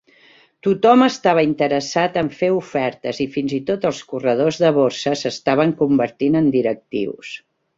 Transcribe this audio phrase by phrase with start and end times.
[0.67, 5.77] Tothom estava interessat en fer ofertes i fins i tot els corredors de borsa s"estaven
[5.83, 7.37] convertint en directius.